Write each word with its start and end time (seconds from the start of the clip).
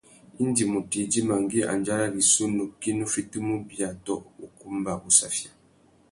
Indi 0.43 0.63
mutu 0.71 0.95
idjima 1.03 1.35
ngüi 1.43 1.61
andjara 1.73 2.05
rissú, 2.13 2.43
nukí 2.55 2.89
nù 2.97 3.05
fitimú 3.13 3.51
ubia 3.61 3.89
tô 4.05 4.15
ukumba 4.45 4.91
wussafia. 5.03 5.51